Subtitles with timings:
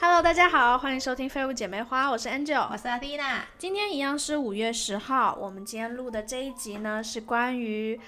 [0.00, 3.42] Hello，大家好，欢迎收听《废物姐妹花》，我是 Angel，我是 Athena。
[3.56, 7.98] 今天一样是五月十号，我们今天录的这一集呢，是关于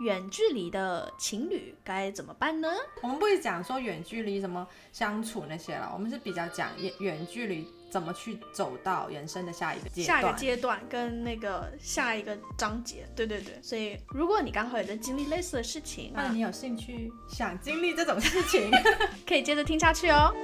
[0.00, 2.68] 远距离的情侣该怎么办呢？
[3.02, 10.06] 我们不会讲说远距离怎么相处那些了，我们是比较讲远远距离怎么去走到人生的下一个阶段。
[10.06, 13.58] 下一个阶段跟那个下一个章节，对对对。
[13.62, 18.70] 所以如果你刚好也在经历类似的事情，那你有兴趣想经历这种事情，
[19.26, 20.34] 可以接着听下去哦。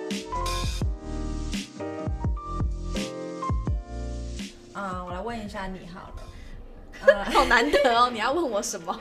[4.74, 6.22] 嗯，我来问一下你好了。
[7.32, 8.96] 好难得哦，你要问我什么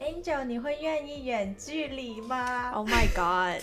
[0.00, 3.62] ？Angel，你会愿意远距离吗？Oh my god，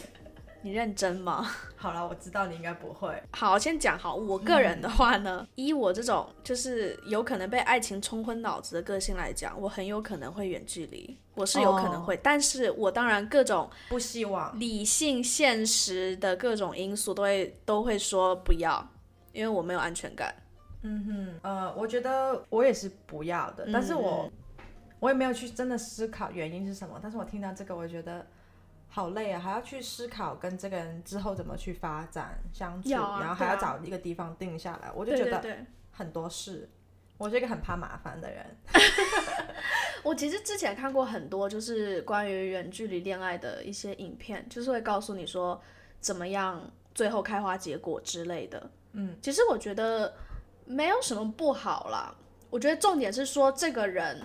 [0.62, 1.46] 你认真吗？
[1.76, 3.22] 好了，我知道你应该不会。
[3.32, 18.88] 好，先讲好，我个人的话呢，以我这种就是有可能被爱情冲昏脑子的个性来讲，我很有可能会远距离，我是有可能会，但是我当然各种不希望理性现实的各种因素都会都会说不要，
[19.34, 20.34] 因为我没有安全感。
[20.86, 24.30] 嗯哼，呃，我觉得我也是不要的，但是我
[25.04, 26.98] 我也没有去真的思考原因是什么。
[27.04, 28.26] 但是我听到这个，我觉得
[28.88, 35.44] 好累啊，还要去思考跟这个人之后怎么去发展相处，然后还要找一个地方定下来，我就觉得
[35.92, 36.70] 很多事。
[37.18, 38.46] 我是一个很怕麻烦的人。
[40.04, 45.62] 我其实之前看过很多就是关于远距离恋爱的一些影片，就是会告诉你说
[46.00, 48.70] 怎么样最后开花结果之类的。
[48.94, 50.14] 嗯，其实我觉得。
[50.66, 52.16] 没有什么不好啦，
[52.50, 54.18] 我觉得重点是说这个人，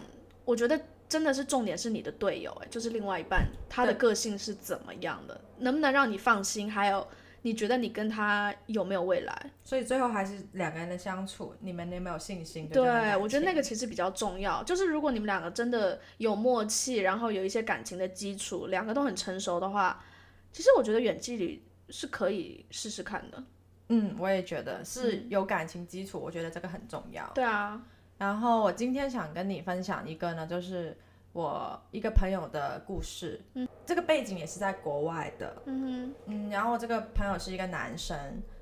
[0.48, 7.06] 我觉得真的是重点是你的队友，哎，就是另外一半，他的个性是怎么样的，能不能让你放心，还有
[7.42, 9.50] 你觉得你跟他有没有未来？
[9.62, 12.66] 所以最后还是两个人的相处，你们有没有信心？
[12.70, 20.02] 对，我觉得那个其实比较重要，就是如果你们两个真的有默契，然后有一些感情的基础，两个都很成熟的话，
[20.50, 23.44] 其实我觉得远距离是可以试试看的。
[23.90, 27.30] 嗯，我也觉得是有感情基础，我觉得这个很重要。
[27.34, 27.82] 对啊，
[28.18, 30.96] 然后我今天想跟你分享一个呢，就是
[31.32, 33.40] 我一个朋友的故事。
[33.54, 35.62] 嗯，这个背景也是在国外的。
[35.66, 38.18] 嗯嗯，然后这个朋友是一个男生，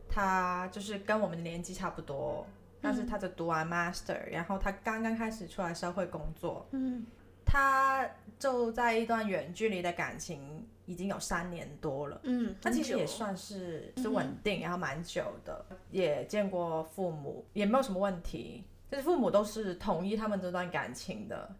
[0.08, 2.46] 他就是跟我们的年纪差不多，
[2.80, 6.66] 但是他就读完 master，然后他刚刚开始出来社会工作。
[6.70, 7.04] 嗯，
[7.44, 10.66] 他就在一段远距离的感情。
[10.86, 21.54] 已经有三年多了，嗯，他其实也算是是稳定，然后蛮久的，也见过父母，也没有什么问题，就是父母都是同意他们这段感情的。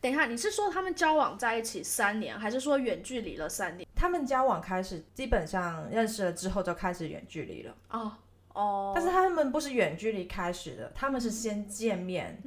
[0.00, 3.88] 等一下，你是说他们交往在一起三年，还是说远距离了三年？
[3.94, 7.74] 他们交往开始，基本上认识了之后就开始远距离了。
[7.90, 8.12] 哦
[8.54, 12.40] 哦，但是他们不是远距离开始的，他们是先见面。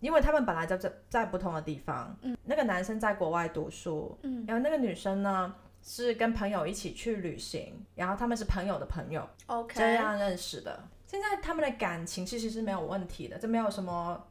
[0.00, 10.86] 因为他们本来就在在不同的地方，嗯，那个男生在国外读书，嗯，然后那个女生呢是跟朋友一起去旅行，然后他们是朋友的朋友，OK，这样认识的。
[11.06, 14.26] 现在他们的感情其实是没有问题的，这没有什么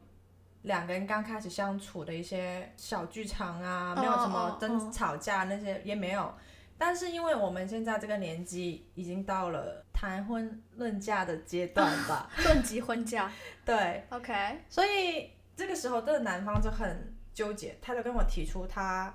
[0.62, 6.32] 两个人刚开始相处的一些小剧场啊，没有什么争吵架那些也没有。
[6.78, 13.30] 但是因为我们现在这个年纪已经到了谈婚论嫁的阶段吧， 论及婚嫁，
[13.64, 15.30] 对，OK，所以。
[15.56, 19.14] 这个时候，这个男方就很纠结，他就跟我提出，他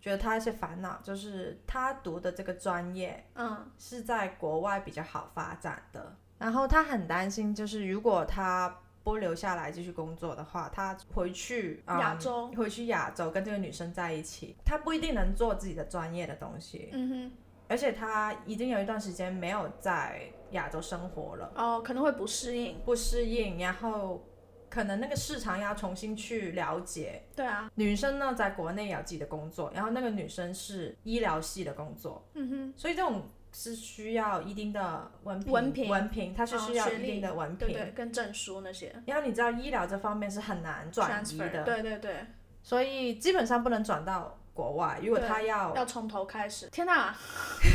[0.00, 17.32] 觉得他一些烦恼，就是他读的这个专业，嗯，是在国外比较好发展的，然后他很担心，就是如果他不留下来继续工作的话，他回去亚洲，回去亚洲跟这个女生在一起，他不一定能做自己的专业的东西，嗯哼，
[17.68, 24.26] 而且他已经有一段时间没有在亚洲生活了，哦，可能会不适应，不适应，然后。
[24.70, 27.24] 可能那个市场要重新去了解。
[27.34, 33.20] 对啊，女生呢在国内有自己的工作，然后那个女生是医疗系的工作，嗯哼，所以这种
[33.52, 38.94] 是需要一定的文凭，文凭，文凭，它是需要一定的文凭，对对，跟证书那些。
[39.06, 42.26] 然后你知道医疗这方面是很难转移的，对对对，
[42.62, 44.36] 所以基本上不能转到。
[44.52, 47.14] 国外，如果他要要从头开始，天哪！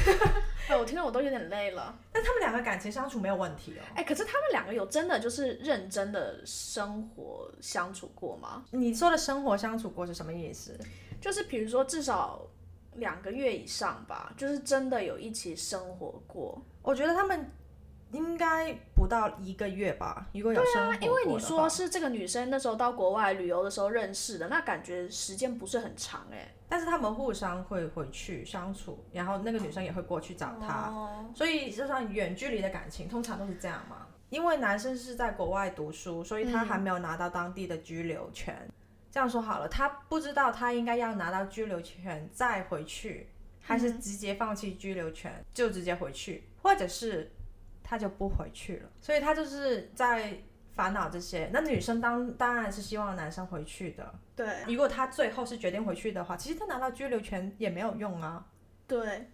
[0.70, 1.98] 哎，我听到我都有点累了。
[2.12, 3.82] 但他们两个感情相处没有问题哦。
[3.96, 8.66] 哎，可是他们两个有真的就是认真的生活相处过吗？
[8.72, 10.78] 你说的生活相处过是什么意思？
[11.20, 12.46] 就是比如说至少
[12.96, 16.62] 两个月以上吧，就是真的有一起生活过。
[16.82, 17.52] 我觉得他们。
[18.12, 26.54] 应该不到一个月吧，如果有生活对啊，因为你说是这个女生那时候到国外旅游的时候认识的，那感觉时间不是很长哎。
[26.70, 30.94] 但是他们互相会回去相处，然后那个女生也会过去找他，
[31.36, 34.08] 所以就算远距离的感情通常都是这样嘛。
[34.30, 38.56] 因为男生是在国外读书，所以他还没有拿到当地的居留权。
[39.16, 43.30] 这样说好了，他不知道他应该要拿到居留权再回去，
[43.62, 46.44] 还是直接放弃居留权就直接回去。
[46.62, 47.32] 或者是
[47.82, 48.90] 他就不回去了。
[49.00, 50.38] 所以他就是在
[50.74, 51.50] 烦恼这些。
[51.54, 54.14] 那女生当当然是希望男生回去的。
[54.36, 58.46] 对，如果他最后是决定回去的话，其实他拿到居留权也没有用啊。
[58.86, 59.30] 对。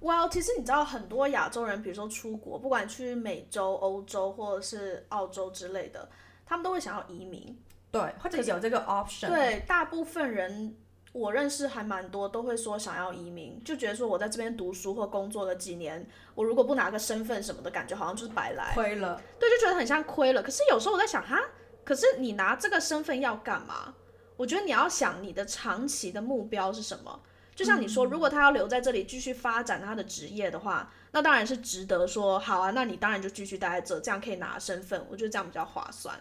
[0.00, 6.06] 哇，其实你知道很多亚洲人，比如说出国，不管去美洲、欧洲或者是澳洲之类的，
[6.44, 7.58] 他们都会想要移民。
[7.90, 9.28] 对，或者有这个 option。
[9.28, 10.76] 对，大部分人
[11.12, 19.20] 我认识还蛮多，都会说想要移民，就觉得说我在这边读书或工作了几年，我如果不拿个身份什么的，感觉好像就是白来，亏了。
[19.40, 20.42] 对，就觉得很像亏了。
[20.42, 21.38] 可是有时候我在想，哈，
[21.84, 23.94] 可是你拿这个身份要干嘛？
[24.36, 27.20] 我觉得你要想你的长期的目标是什么。
[27.56, 32.70] 就像你说，如果他要留在这里继续发展他的职业的话，那当然是值得说好啊。
[32.70, 36.16] 那你当然就继续待在这，这样可以拿身份，我觉得这样比较划算。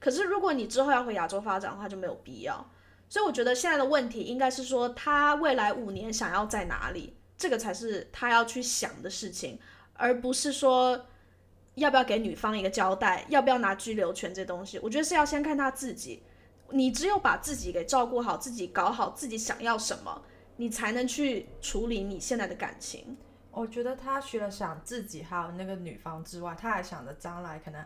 [0.00, 2.70] 可是如果你之后要回亚洲发展的话，就没有必要。
[3.08, 9.58] 所以我觉得现在的问题应该是说，他未来五年想要在哪里，这个才是他要去想的事情，
[9.94, 11.06] 而不是说
[11.74, 14.78] 要不要给女方一个交代，要不要拿居留权这东西。
[14.80, 16.22] 我觉得是要先看他自己，
[16.70, 20.22] 你只有把自己给照顾好，自己搞好自己想要什么。
[20.60, 23.16] 你才能去处理你现在的感情。
[23.52, 27.80] 我觉得他除了想自己还有那个女方之外，他还想着将来可能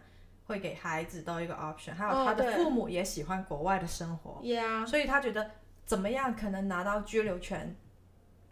[0.47, 4.41] 会给孩子都一个 option，还有他的父母也喜欢国外的生活。
[4.87, 5.51] 所以他觉得
[5.85, 7.75] 怎么样可能拿到居留权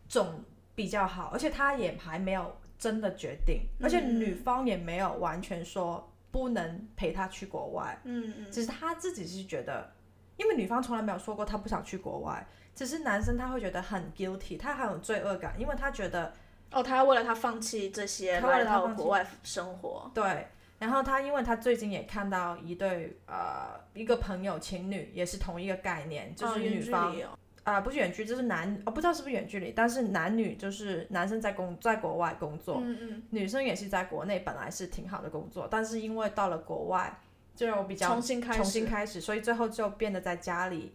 [0.09, 0.43] 总
[0.75, 8.01] 比较好，而且他也还没有真的决定，而且女方也没有完全说不能陪他去国外。
[8.05, 8.51] 嗯嗯。
[8.51, 9.93] 只是他自己是觉得，
[10.37, 12.47] 因为女方从来没有说过他不想去国外。
[12.73, 16.33] 只是男生他会觉得很 guilty，他很有罪恶感，因为他觉得
[16.71, 20.11] 哦，他要为了他放弃这些，来到国外生活。
[20.15, 20.47] 对，
[20.81, 27.15] 然后他因为他最近也看到一对呃一个朋友情侣，也是同一个概念，就是女方
[27.63, 37.21] 啊不是远距，就是男哦不知道是不是远距离，但是男女就是男生在工在国外工作，嗯嗯，女生也是在国内本来是挺好的工作，但是因为到了国外
[37.55, 40.95] 就我比较重新开始，重新开始，所以最后就变得在家里。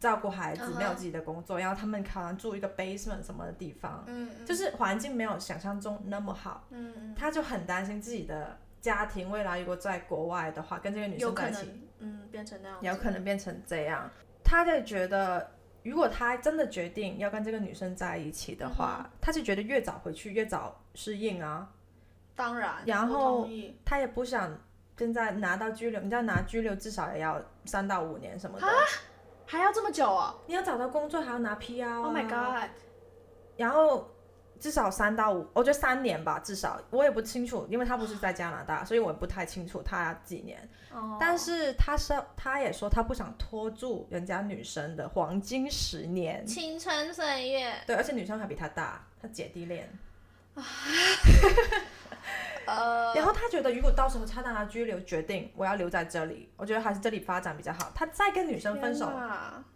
[0.00, 14.10] 照顾孩子，没有自己的工作，然后他们可能住一个 basement 什么的地方，嗯，就是环境没有想象中那么好，嗯嗯，他就很担心自己的家庭未来如果在国外的话，跟这个女生在一起，嗯，变成那样，有可能变成这样。
[14.44, 15.50] 他就觉得，
[15.82, 21.68] 如果他真的决定要跟这个女生在一起的话，他就觉得越早回去越早适应啊。
[22.36, 23.48] 当然，然后
[23.84, 24.56] 他也不想
[24.96, 28.66] 现在拿到拘留，你知道拿拘留至少也要三到五年什么的。
[29.46, 30.34] 还要这么久啊？
[30.46, 32.68] 你要找到工作还要拿 PR Oh my god！
[33.56, 34.10] 然后
[34.58, 40.68] 至少三到五，我觉得三年吧，至少我也不清楚，因为他不是在加拿大，所以我也不太清楚他几年。
[40.92, 41.16] 哦。
[41.20, 47.72] 但是他说，他也说他不想拖住人家女生的黄金十年，青春岁月。
[47.86, 49.88] 对，而且女生还比他大，他姐弟恋。
[52.66, 57.92] 呃，然后他觉得，如果到时候他让他拘留，决定我要留在这里，我觉得还是这里发展比较好。
[57.94, 59.10] 他再跟女生分手，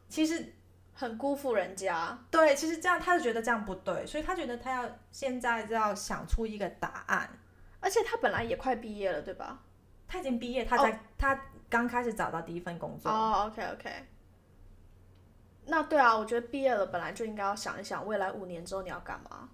[0.08, 0.54] 其实
[0.92, 2.18] 很辜负人家。
[2.30, 7.30] 对，其实这样他就觉得这样不对，所以他觉得他要现在就要想出一个答案。
[7.80, 9.62] 而且他本来也快毕业了，对吧？
[10.06, 13.10] 他已经毕业，他在他刚开始找到第一份工作。
[13.10, 13.90] 哦，OK OK。
[15.66, 19.48] 那对啊，我觉得毕业了本来就应该要想一想，未来五年之后你要干嘛。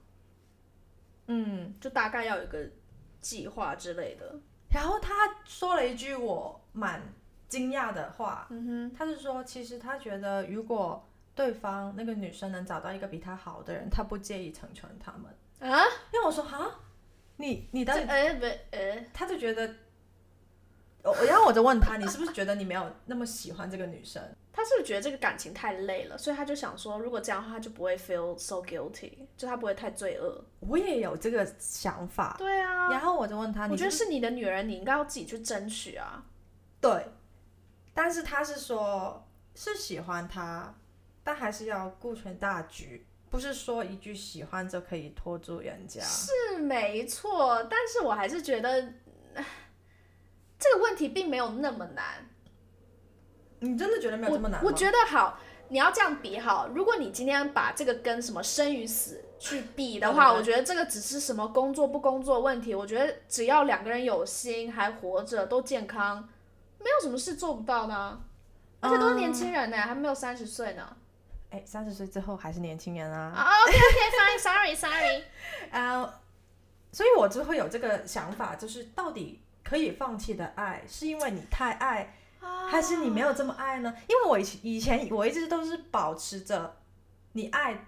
[1.26, 2.68] 嗯，就大概要有一个。
[3.20, 4.34] 计划之类的，
[4.70, 5.12] 然后他
[5.44, 7.00] 说了一句我蛮
[7.48, 15.70] 惊讶的话，嗯哼，他是说其实他觉得如果对方那个女生能找到一个比他好的人，他不介意成全他们。
[15.70, 15.84] 啊。
[16.12, 16.70] 因为我说哈，
[17.36, 19.74] 你你的呃不呃，他就觉得，我
[21.26, 24.22] 然后我就问他，你是不是觉得你没有那么喜欢这个女生？
[24.52, 30.42] 他是不是觉得这个感情太累了，所以他就想说，如果这样的话，他就不会 feel so guilty，就他不会太罪恶。
[30.60, 32.34] 我也有这个想法。
[32.38, 32.90] 对啊。
[32.90, 36.24] 然后我就问他，我觉得是你的女人，你应该要自己去争取啊。
[36.80, 37.06] 对。
[37.92, 40.74] 但是他是说，是喜欢他，
[41.22, 46.00] 但还是要顾全大局，不是说一句喜欢就可以拖住人家。
[46.00, 48.92] 是没错，但是我还是觉得
[50.58, 52.28] 这个问题并没有那么难。
[53.60, 56.68] 你真的觉得没有这么难我觉得好，你要这样比好。
[56.74, 62.74] 如果你今天把这个跟什么生与死去比的话，我觉得这个只是什么工作不工作问题。
[62.74, 66.28] 我觉得只要两个人有心还活着都健康，
[66.78, 68.20] 没有什么事做不到的。
[68.80, 70.96] 而且都是年轻人呢，还没有三十岁呢。
[71.50, 73.32] 哎，三十岁之后还是年轻人啊。
[73.32, 75.24] OK OK，Sorry，Sorry，Sorry。
[75.72, 76.20] 呃，
[76.92, 82.14] 所以我就会有这个想法，就是到底可以放弃的爱，是因为你太爱。
[82.68, 83.92] 还是你没有这么爱呢？
[84.08, 86.76] 因为我以以前我一直都是保持着，
[87.32, 87.86] 你爱，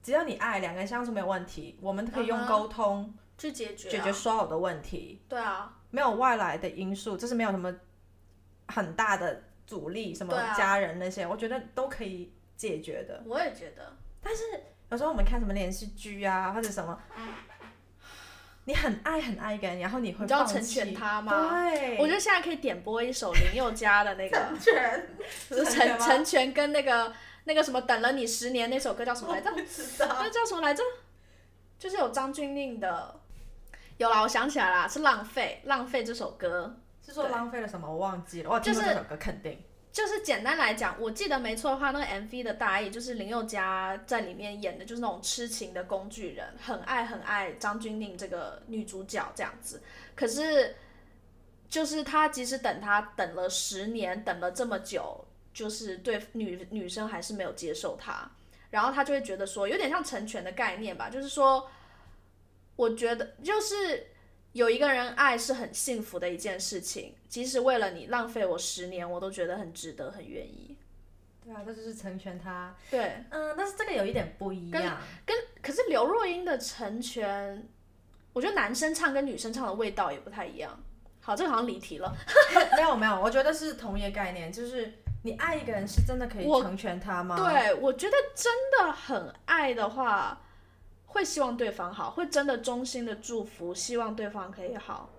[0.00, 5.22] 只要你爱，两个人相处没有问题，我们可以用沟通去解决解决所有的问题。
[5.28, 7.74] 对啊，没有外来的因素，就是没有什么
[8.68, 13.20] 很大的阻力，什么家人那些，我觉得都可以解决的。
[13.26, 14.42] 我也觉得，但是
[14.90, 16.96] 有时候我们看什么连续剧啊，或者什么。
[18.64, 21.32] 你很爱很爱一个人，然后你会你要成全他吗？
[21.70, 25.08] 对，我觉得现在可以点播一首林宥嘉的那个成全，
[25.64, 27.12] 成成全跟那个
[27.44, 29.50] 那个什么等了你十年那首歌叫什么来着？
[29.98, 30.82] 那叫什么来着？
[31.78, 33.20] 就是有张钧甯的，
[33.96, 37.90] 有啦，我想起来啦，是浪费浪费这首歌，是说浪费了什么？
[37.90, 39.52] 我忘记了，我听过这首歌，肯定。
[39.52, 49.82] 就是就是简单来讲，我记得没错的话，那个 MV 的大意就是林宥嘉在里面演的就是那种痴情的工具人，很爱很爱张钧甯这个女主角这样子。
[50.14, 50.76] 可是，
[51.68, 58.30] 就是他即使等他等了十年，等了这么久，就是对女女生还是没有接受他，
[58.70, 61.68] 然后他就会觉得说，有点像成全的概念吧，就是说，
[62.76, 64.06] 我觉得就是。
[64.52, 70.76] 有一个人爱是很幸福的一件事情，即使为了你浪费我十年，我都觉得很值得，很愿意。
[71.44, 72.74] 对啊，这就是成全他。
[72.90, 74.98] 对，嗯，但是这个有一点不一样。
[75.24, 77.68] 跟可是刘若英的成全，
[78.32, 80.78] 我觉得男生唱跟女生唱的味道也不太一样。
[81.20, 82.12] 好，这个好像离题了。
[82.76, 84.92] 没有没有，我觉得是同一个概念，就是
[85.22, 87.36] 你爱一个人是真的可以成全他吗？
[87.36, 90.42] 对，我觉得真的很爱的话。
[91.10, 95.10] 会希望对方好，会真的衷心的祝福，希望对方可以好，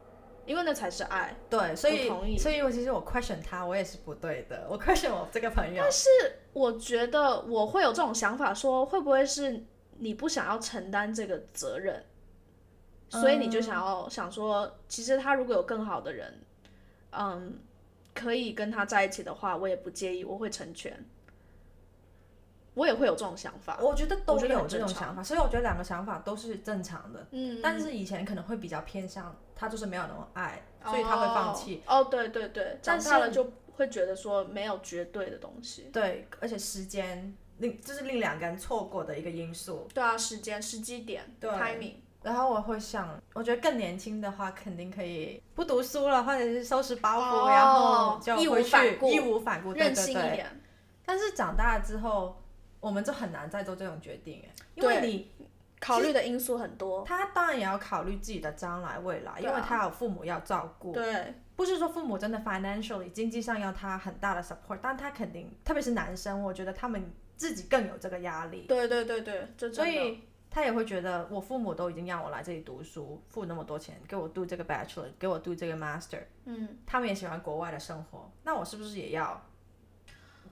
[0.45, 1.36] 因为那才是爱。
[1.50, 5.81] 对，所以同意，所以我其实我 question 他，我也是不对的，我 question 我这个朋友。
[5.81, 6.10] 但是
[6.53, 9.63] 我觉得我会有这种想法，说会不会是
[9.98, 12.03] 你不想要承担这个责任，
[13.10, 16.41] 所以你就想要想说，其实他如果有更好的人，
[17.12, 17.60] 嗯，
[18.13, 21.05] 可以跟他在一起的话，我也不介意，我会成全。
[22.74, 27.28] 我也会有这种想法，我觉得都有这种想法，所以我觉得两个想法都是正常的。
[27.32, 31.84] 嗯，但是以前可能会比较偏向他就是没有那么爱，所以他会放弃。
[31.86, 35.90] 哦，对对对，长大了就会觉得说没有绝对的东西。
[35.92, 39.86] 对，而且时间令就是令两个人错过的一个因素。
[39.94, 41.96] 对啊，时间时机点，timing。
[42.24, 50.62] 然后我会想，我觉得更年轻的话肯定可以不读书了，或者是收拾包袱，然后就义无反顾，义无反顾，任性一点。
[51.06, 52.38] 但是长大了之后。
[52.81, 55.31] 我们就很难再做这种决定哎，因为你
[55.79, 57.03] 考虑的因素很多。
[57.05, 60.91] 他当然也要考虑自己的将来未来，因为他有父母要照顾。
[60.91, 68.65] 对，不是说父母真的 financially 经济上要他很大的 support，但他肯定，特别是男生，我觉得他们自己更有这个压力。
[68.67, 79.41] 对对对对，所以他也会觉得，我父母都已经让我来这里读书，付那么多钱给我读这个 bachelor，给我读这个 master，嗯，他们也喜欢国外的生活，那我是不是也要？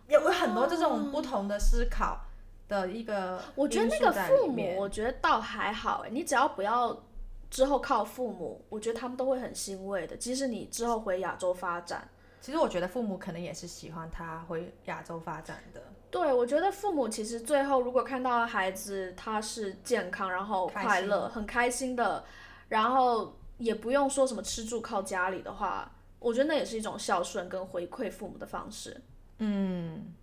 [0.09, 2.19] 有很多这种不同的思考
[2.67, 7.03] 的一个，我觉得那个父母，我觉得倒还好哎，你只要不要
[7.49, 10.17] 之后靠父母，我觉得他们都会很欣慰的。
[10.17, 12.09] 即使你之后回亚洲发展，
[12.41, 15.81] 其实我觉得父母可能也是喜欢他回亚洲发展的。
[16.11, 22.23] 对，我觉得父母其实最后如果看到孩子他是健康，然后快乐、很开心的，
[22.67, 28.99] 然后也不用说什么吃住靠家里的话，我觉得那也是一种孝顺跟回馈父母的方式。
[29.41, 30.13] 嗯，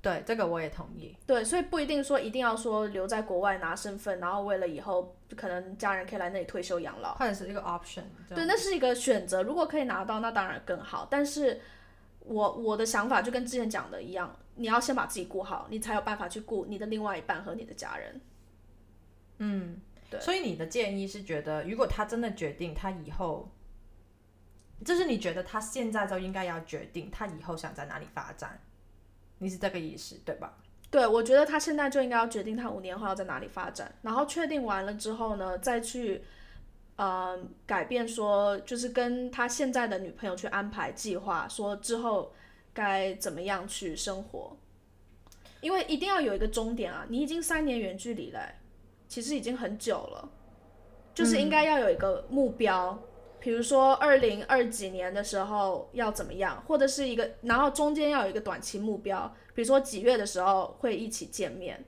[0.00, 1.16] 对，这个我也同意。
[1.26, 8.04] 对，所以不一定说一定要说留在国外拿身份，然后为了以后可能家人可以来那里退休养老，或者是一个 option。
[8.28, 9.42] 对，那是一个选择。
[9.42, 11.06] 如果可以拿到，那当然更好。
[11.10, 11.60] 但是，
[12.20, 18.20] 我我的想法就跟之前讲的一样，你要先把自己顾好，你才有办法去顾你的另外一半和你的家人。
[19.38, 20.20] 嗯，对。
[20.20, 23.50] 所以你的建议是觉得，如果他真的决定他以后。
[24.84, 28.58] 就是你觉得他现在就应该要决定他以后想在哪里发展，
[29.38, 30.56] 你是这个意思对吧？
[30.90, 36.22] 对，我觉得他现在就应该要决定他五年后要在哪里发展，然后确定完了之后呢，再去
[36.96, 42.32] 呃改变说，就是跟他现在的女朋友去安排计划，说之后
[42.72, 44.56] 该怎么样去生活，
[45.60, 47.04] 因为一定要有一个终点啊！
[47.08, 48.40] 你已经三年远距离了，
[49.06, 50.28] 其实已经很久了，
[51.14, 52.98] 就是应该要有一个目标。
[53.40, 61.84] 比如说二零二几年的时候要怎么样，或者是一个，然后中间要有一个短期目标，比如说几月的时候会一起见面。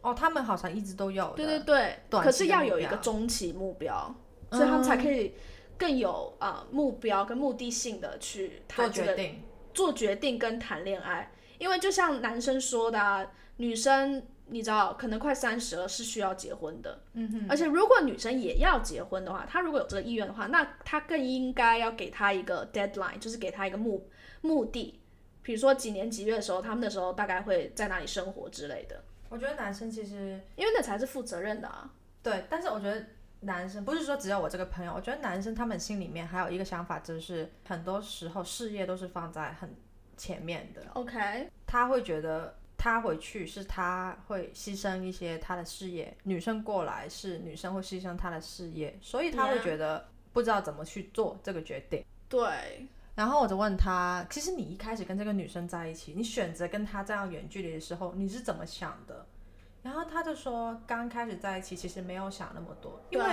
[0.00, 1.32] 哦，他们好像一直都有。
[1.36, 4.14] 对对对，可是要有一个中期目标，
[4.50, 5.34] 所以他们才可以
[5.76, 9.42] 更有啊目标跟目的性的去做决定、
[9.74, 11.32] 做决定跟谈恋爱。
[11.58, 14.22] 因为就像男生说的，女生。
[14.52, 17.46] 你知道，可能快三十了是需要结婚的，嗯哼。
[17.48, 24.08] 而且如果女生也要结婚的话，她如果有这个意愿的话，那她更应该要给她一个 deadline，就是给她一个目
[24.42, 25.00] 目的，
[25.42, 29.02] 比如说几年几月的时候，他们的时候大概会在哪里生活之类的。
[29.30, 31.90] 我觉得男生其实，因为那才是负责任的啊。
[32.22, 33.02] 对，但是我觉得
[33.40, 39.74] 男生不是说只有我这个朋友，我觉得男生他们心里面还有一个想法，就是很多时候事业都是放在很
[40.16, 40.82] 前面的。
[40.92, 52.04] OK，他会觉得他回去是他会牺牲一些他的事业，女生过来是女生会牺牲她的事业，所以他会觉得不知道怎么去做这个决定。
[52.28, 52.88] 对。
[53.14, 59.24] 然后我就问他，其实你一开始跟这个女生在一起，你选择跟她这样远距离的时候，你是怎么想的？
[59.84, 63.24] 然后他就说，刚开始在一起其实没有想那么多，因为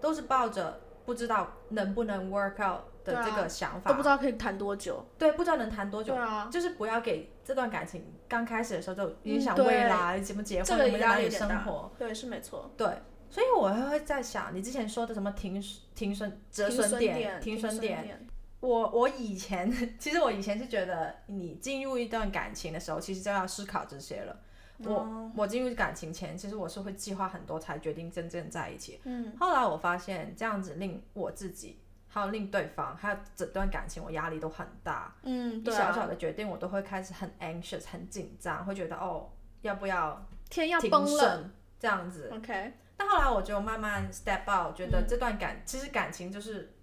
[0.00, 5.04] 都是抱着不知道能不能 work out 的这个想法，都不知道可以谈多久。
[5.18, 6.14] 对，不知道能谈多久。
[6.14, 11.90] 对啊，就是不要给这段感情刚开始的时候就影响未来怎么结婚、怎么哪里生活。
[11.98, 12.70] 对，是没错。
[12.76, 12.86] 对，
[13.28, 15.62] 所以我会在想，你之前说的什么停
[15.94, 18.26] 停损折损点、停损点。
[18.60, 19.70] 我我以前
[20.00, 24.34] 其实我以前是觉得，你进入一段感情的时候，其实就要思考这些了。
[24.78, 29.00] 我我进入感情前，其实我是会计划很多才决定真正在一起。
[29.04, 31.78] 嗯，后来我发现这样子令我自己，
[32.08, 35.14] 还有令对方，还有整段感情，我压力都很大。
[35.22, 39.30] 嗯，一小小的决定，我都会开始很 anxious，很紧张，会觉得哦，
[39.62, 42.30] 要不要天要崩了这样子。
[42.32, 46.73] OK，但后来我就慢慢 step out，觉得这段感其实感情就是。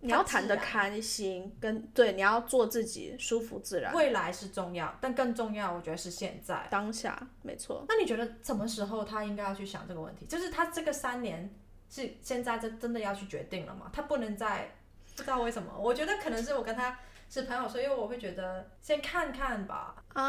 [0.00, 3.92] 你要谈的开心，跟对你要做自己舒服自然。
[3.92, 7.84] 未来是重要，但更重要，我觉得是现在当下，没错。
[7.88, 10.24] 那你觉得什么时候他应该要去想这个问题？
[10.26, 11.52] 就是他这个三年
[11.90, 13.90] 是现在真真的要去决定了吗？
[13.92, 14.72] 他不能再
[15.16, 15.72] 不知道为什么？
[15.76, 16.96] 我觉得可能是我跟他
[17.28, 19.96] 是朋友，所以我会觉得先看看吧。
[20.12, 20.22] 啊，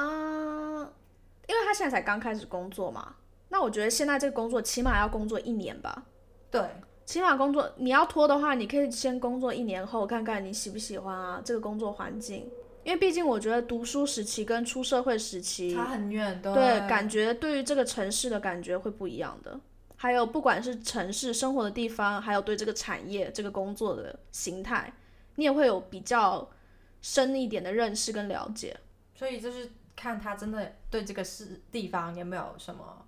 [1.48, 3.18] 因为他现在才刚开始工作嘛，
[3.50, 6.06] 那我觉得现在这个工作起码要工作一年吧。
[6.50, 6.62] 对。
[7.10, 12.48] 起码工作你要拖的话，你可以先工作一年后看看你喜不喜欢啊这个工作环境，
[12.84, 19.60] 因为毕竟我觉得读书时期跟出社会时期差很远，对，感觉对于这个城市的感觉会不一样的。
[19.96, 24.94] 还有不管是城市生活的地方，还有对这个产业这个工作的形态，
[25.34, 26.48] 你也会有比较
[27.02, 28.78] 深一点的认识跟了解。
[29.16, 33.04] 所以就是看他真的对这个是地方有没有什么。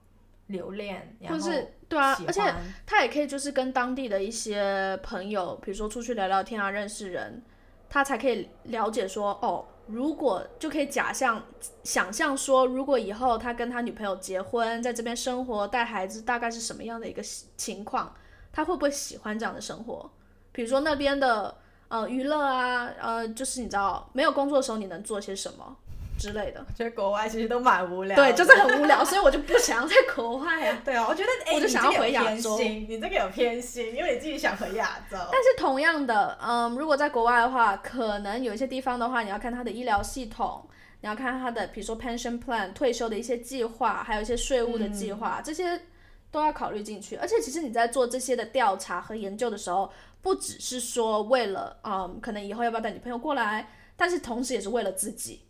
[0.52, 2.42] 留恋，或是对啊，而且
[2.86, 7.44] 他也可以就是跟当地的一些朋友，比如说出去聊聊天啊，认识人，
[7.90, 11.44] 他才可以了解说，哦，如果就可以假象
[11.84, 17.22] 想象说，如果以后他跟他女朋友结婚，在这边生活带孩子，大概是什么样的一个
[17.58, 18.16] 情况，
[18.54, 20.10] 他会不会喜欢这样的生活？
[20.52, 21.56] 比如说那边的
[21.88, 25.78] 呃娱乐啊，呃，就是你知道没有工作的时候你能做些什么？
[26.22, 30.82] 之类的， 觉得国外其实都蛮无聊，对，就是很无聊，所以我就不想要在国外啊。
[30.86, 32.60] 对啊，我觉得，我就想要回亚洲。
[32.60, 35.18] 你这个有偏心，因为你自己想回亚洲。
[35.32, 40.64] 但是同样的，嗯，如果在国外的话，可能有一些地方的话，你要看它的医疗系统，
[41.02, 45.82] 你要看它的，比如说 pension plan 退休的一些计划，还有一些税务的计划，这些
[46.30, 47.16] 都要考虑进去。
[47.16, 55.42] 而且，其实你在做这些的调查和研究的时候，不只是说为了，嗯，可能以后要不要带女朋友过来，但是同时也是为了自己。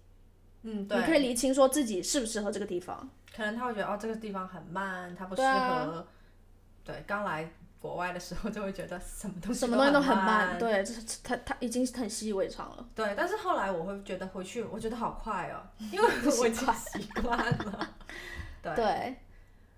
[0.63, 3.09] 嗯，对，你可以厘清说自己适不适合这个地方。
[3.35, 6.05] 可能他会觉得哦，这个地方很慢，他不适合。
[6.83, 10.59] 对，刚来国外的时候就会觉得什么东西什么东西都很慢。
[10.59, 12.85] 对，就是他他已经很习以为常了。
[12.93, 16.07] 对，但是后来我会觉得回去，我觉得好快哦，因为
[16.39, 17.89] 我已经习惯了。
[18.75, 19.17] 对。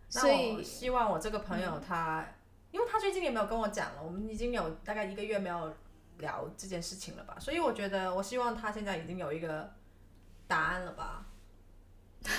[0.09, 2.25] 所以希望我这个朋友他，
[2.71, 5.73] 因为他最近也没有跟我讲了，我们已经有大概一个月没有
[6.17, 9.71] 聊这件事情了吧，所以我觉得我希望他现在已经有一个。
[10.47, 11.25] 答案了吧？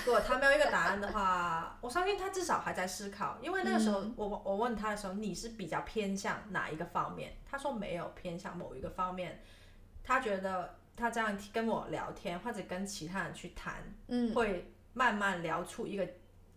[0.06, 3.36] 如果他没有一个答案的话， 我相信他至少还在思考。
[3.42, 7.34] 因为那个时候，我我问他的时候，你是比较偏向哪一个方面？
[7.44, 9.42] 他说没有偏向某一个方面。
[10.02, 13.74] 他觉得他这样跟我聊天，或者跟其他人去谈，
[14.08, 16.08] 嗯，会慢慢聊出一个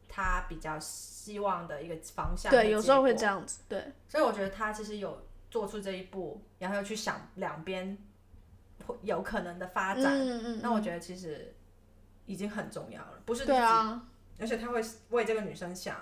[0.08, 2.50] 他比较希望的一个方向。
[2.50, 3.60] 对，有时候会这样子。
[3.68, 7.98] 对，所以我觉得他其实有做出这一步，然后又去想两边。
[9.02, 11.54] 有可能的发展，那我觉得其实
[12.26, 13.46] 已经很重要了，不是？
[13.46, 14.02] 对啊，
[14.40, 15.96] 而且他会为这个女生想，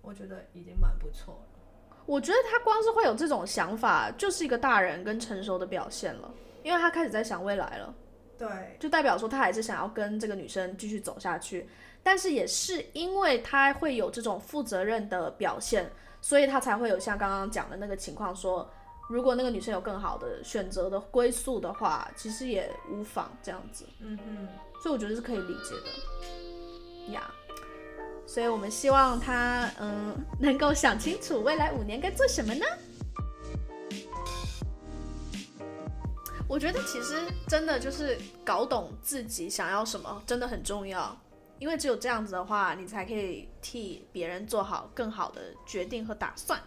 [0.00, 2.00] 我觉得已经蛮不错了。
[2.06, 7.94] 我觉得他光是会有这种想法，就是一个大人跟成熟的表现了，因为他开始在想未来了。
[8.38, 11.68] 对，就代表说他还是想要跟这个女生继续走下去，
[12.02, 15.90] 但是也是因为他会有这种负责任的表现，
[16.20, 18.70] 所以他才会有像刚刚讲的那个情况说。
[19.08, 23.84] 如果那个女生有更好的选择的归宿的话，其实也无妨这样子。
[24.00, 24.48] 嗯哼，
[24.82, 27.30] 所以我觉得是可以理解的呀。
[28.26, 32.64] 所以我们希望他嗯能够想清楚未来五年该做什么呢？
[36.48, 41.14] 我觉得其实真的就是搞懂自己想要什么真的很重要，
[41.58, 46.58] 因为只有这样子的话，你才可以替别人做好更好的决定和打算。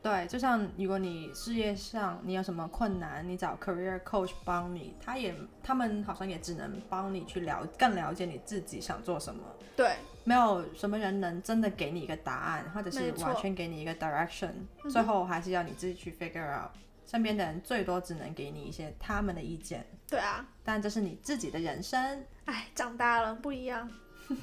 [0.00, 9.42] 对，就像如果你事业上你有什么困难，你找 career coach 帮你，他也他们好像也只能帮你去了更了解你自己想做什么。
[9.76, 14.52] 对，没有什么人能真的给你一个答案，或者是完全给你一个 direction，
[14.90, 16.70] 最后还是要你自己去 figure out。
[17.04, 19.84] 身边的人最多只能给你一些他们的意见。
[20.08, 22.24] 对啊，但这是你自己的人生。
[22.44, 23.90] 哎，长大了不一样。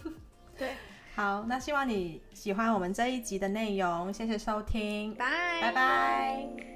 [0.58, 0.74] 对。
[1.16, 5.26] 好，那希望你喜欢我们这一集的内容，谢谢收听，拜
[5.62, 6.75] 拜拜。